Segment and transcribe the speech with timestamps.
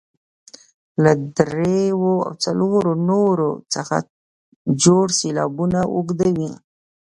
[1.03, 3.95] له دریو او څلورو تورو څخه
[4.83, 6.51] جوړ سېلابونه اوږده وي.